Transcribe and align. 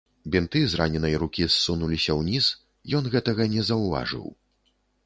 Бінты 0.35 0.61
з 0.71 0.79
раненай 0.81 1.13
рукі 1.25 1.45
ссунуліся 1.57 2.17
ўніз, 2.21 2.49
ён 3.01 3.13
гэтага 3.19 3.51
не 3.55 3.71
заўважыў. 3.71 4.27